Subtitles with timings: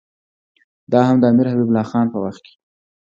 [0.91, 2.53] دا هم د امیر حبیب الله خان په وخت کې.